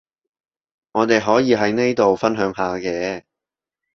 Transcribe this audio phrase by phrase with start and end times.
[0.93, 3.21] 我哋可以喺呢度分享下嘅